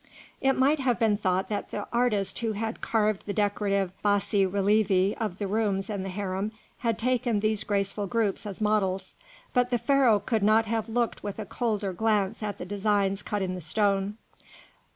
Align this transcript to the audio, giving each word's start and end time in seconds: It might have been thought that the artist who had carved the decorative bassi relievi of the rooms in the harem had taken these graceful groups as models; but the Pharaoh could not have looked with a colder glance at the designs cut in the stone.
It 0.41 0.53
might 0.53 0.79
have 0.79 0.97
been 0.97 1.15
thought 1.15 1.47
that 1.49 1.69
the 1.69 1.87
artist 1.93 2.39
who 2.39 2.53
had 2.53 2.81
carved 2.81 3.27
the 3.27 3.35
decorative 3.35 3.91
bassi 4.01 4.47
relievi 4.47 5.15
of 5.19 5.37
the 5.37 5.45
rooms 5.45 5.91
in 5.91 6.01
the 6.01 6.09
harem 6.09 6.53
had 6.79 6.97
taken 6.97 7.39
these 7.39 7.63
graceful 7.63 8.07
groups 8.07 8.47
as 8.47 8.59
models; 8.59 9.15
but 9.53 9.69
the 9.69 9.77
Pharaoh 9.77 10.17
could 10.17 10.41
not 10.41 10.65
have 10.65 10.89
looked 10.89 11.21
with 11.21 11.37
a 11.37 11.45
colder 11.45 11.93
glance 11.93 12.41
at 12.41 12.57
the 12.57 12.65
designs 12.65 13.21
cut 13.21 13.43
in 13.43 13.53
the 13.53 13.61
stone. 13.61 14.17